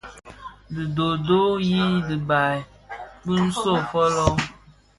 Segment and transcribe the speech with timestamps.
[0.73, 2.57] Dhi doodoo yi biban
[3.25, 4.25] bin nso fōlō.